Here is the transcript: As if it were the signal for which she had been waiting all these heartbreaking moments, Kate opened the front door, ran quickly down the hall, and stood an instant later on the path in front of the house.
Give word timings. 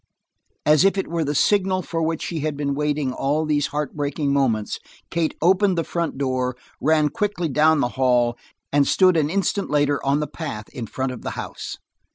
As 0.65 0.83
if 0.83 0.97
it 0.97 1.07
were 1.07 1.23
the 1.23 1.35
signal 1.35 1.83
for 1.83 2.01
which 2.01 2.23
she 2.23 2.39
had 2.39 2.57
been 2.57 2.73
waiting 2.73 3.13
all 3.13 3.45
these 3.45 3.67
heartbreaking 3.67 4.33
moments, 4.33 4.79
Kate 5.11 5.35
opened 5.43 5.77
the 5.77 5.83
front 5.83 6.17
door, 6.17 6.55
ran 6.81 7.09
quickly 7.09 7.47
down 7.47 7.81
the 7.81 7.89
hall, 7.89 8.35
and 8.73 8.87
stood 8.87 9.15
an 9.15 9.29
instant 9.29 9.69
later 9.69 10.03
on 10.03 10.19
the 10.19 10.25
path 10.25 10.67
in 10.69 10.87
front 10.87 11.11
of 11.11 11.21
the 11.21 11.29
house. 11.37 11.77